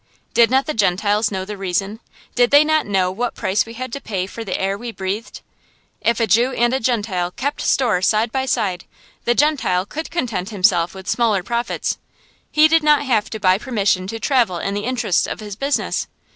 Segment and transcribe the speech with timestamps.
[0.33, 1.99] Did not the Gentiles know the reason?
[2.33, 5.41] Did they not know what price we had to pay for the air we breathed?
[6.01, 8.85] If a Jew and a Gentile kept store side by side,
[9.25, 11.99] the Gentile could content himself with smaller profits.
[12.49, 16.07] He did not have to buy permission to travel in the interests of his business.